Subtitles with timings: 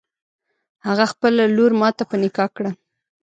[0.87, 2.71] هغه خپله لور ماته په نکاح کړه.